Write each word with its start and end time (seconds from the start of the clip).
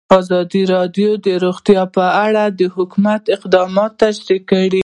ازادي 0.17 0.63
راډیو 0.73 1.09
د 1.25 1.27
روغتیا 1.43 1.83
په 1.95 2.05
اړه 2.25 2.43
د 2.59 2.61
حکومت 2.75 3.21
اقدامات 3.35 3.91
تشریح 4.03 4.41
کړي. 4.51 4.79